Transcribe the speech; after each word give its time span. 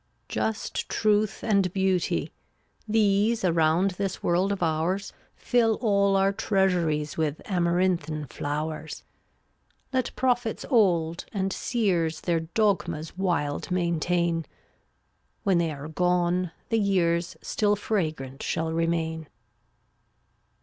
eun<$ 0.29 0.29
Just 0.29 0.89
truth 0.89 1.43
and 1.43 1.71
beauty— 1.73 2.31
these, 2.87 3.45
Around 3.45 3.91
this 3.91 4.23
world 4.23 4.51
of 4.51 4.63
ours, 4.63 5.13
Fill 5.35 5.75
all 5.79 6.15
our 6.15 6.33
treasuries 6.33 7.17
With 7.19 7.39
amaranthine 7.45 8.25
flowers. 8.25 9.03
Let 9.93 10.15
prophets 10.15 10.65
old, 10.71 11.25
and 11.31 11.53
seers, 11.53 12.21
Their 12.21 12.39
dogmas 12.39 13.15
wild 13.15 13.69
maintain; 13.69 14.47
When 15.43 15.59
they 15.59 15.69
are 15.71 15.87
gone, 15.87 16.49
the 16.69 16.79
years 16.79 17.37
Still 17.43 17.75
fragrant 17.75 18.41
shall 18.41 18.73
remain. 18.73 19.27